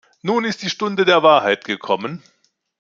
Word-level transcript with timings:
Nun 0.23 0.45
ist 0.45 0.63
die 0.63 0.69
Stunde 0.71 1.05
der 1.05 1.21
Wahrheit 1.21 1.63
gekommen. 1.63 2.23